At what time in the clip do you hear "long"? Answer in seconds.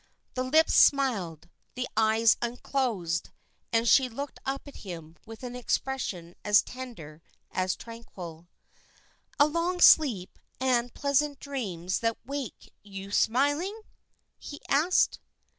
9.45-9.79